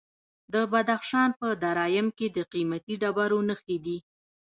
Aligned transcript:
د 0.53 0.55
بدخشان 0.71 1.29
په 1.39 1.47
درایم 1.63 2.07
کې 2.17 2.27
د 2.35 2.37
قیمتي 2.53 2.93
ډبرو 3.01 3.39
نښې 3.49 3.77
دي. 3.85 3.97